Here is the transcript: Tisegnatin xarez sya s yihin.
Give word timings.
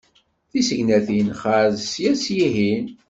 Tisegnatin 0.49 1.29
xarez 1.41 1.79
sya 1.93 2.11
s 2.23 2.25
yihin. 2.35 2.85